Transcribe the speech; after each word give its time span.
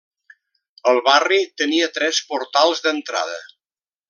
El 0.91 1.01
barri 1.09 1.37
tenia 1.63 1.91
tres 1.99 2.23
portals 2.33 2.83
d'entrada. 2.87 3.39